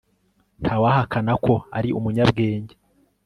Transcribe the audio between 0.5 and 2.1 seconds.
Ntawahakana ko ari